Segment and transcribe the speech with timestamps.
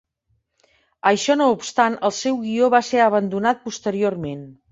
[1.09, 4.45] Això no obstant, el seu guió va ser abandonat posteriorment.